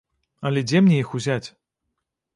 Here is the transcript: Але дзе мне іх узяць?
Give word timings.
Але 0.49 0.63
дзе 0.71 0.81
мне 0.87 0.97
іх 1.03 1.13
узяць? 1.19 1.47